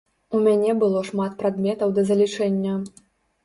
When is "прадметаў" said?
1.43-1.95